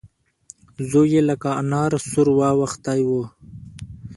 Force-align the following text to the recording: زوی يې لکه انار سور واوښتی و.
زوی 0.89 1.07
يې 1.13 1.21
لکه 1.29 1.49
انار 1.61 1.91
سور 2.09 2.27
واوښتی 2.37 2.99
و. 3.07 3.11